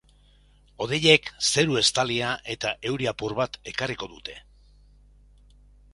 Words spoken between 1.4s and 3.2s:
zeru estalia eta euri